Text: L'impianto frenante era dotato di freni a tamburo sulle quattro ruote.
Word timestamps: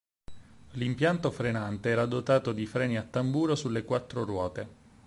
L'impianto 0.71 1.29
frenante 1.29 1.89
era 1.89 2.07
dotato 2.07 2.53
di 2.53 2.65
freni 2.65 2.97
a 2.97 3.03
tamburo 3.03 3.53
sulle 3.53 3.85
quattro 3.85 4.25
ruote. 4.25 4.67